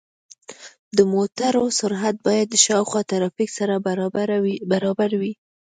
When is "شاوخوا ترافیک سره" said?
2.65-3.73